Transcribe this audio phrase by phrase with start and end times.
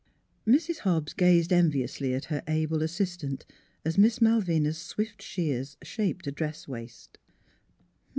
[0.47, 0.79] Mrs.
[0.79, 3.43] Hobbs gazed enviously at her able as sistant,
[3.85, 7.19] as Miss Malvina's swift shears shaped a dress waist.